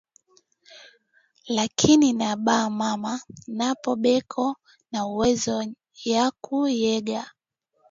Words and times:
Lakini 1.55 2.09
na 2.19 2.29
ba 2.45 2.57
mama 2.79 3.13
nabo 3.57 3.91
beko 4.03 4.45
na 4.91 4.99
uwezo 5.11 5.55
yaku 6.09 6.57
yenga 6.81 7.21